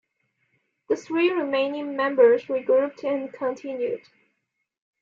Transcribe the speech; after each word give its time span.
The 0.89 0.95
three 0.95 1.29
remaining 1.29 1.95
members 1.95 2.45
regrouped 2.45 3.03
and 3.03 3.31
continued. 3.31 4.01